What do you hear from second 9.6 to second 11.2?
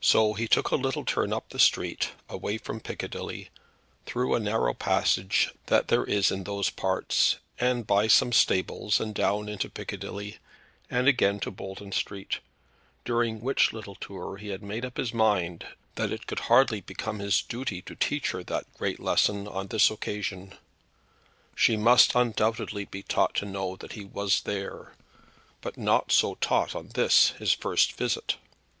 Piccadilly, and